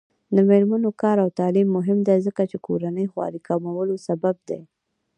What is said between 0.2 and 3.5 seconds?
د میرمنو کار او تعلیم مهم دی ځکه چې کورنۍ خوارۍ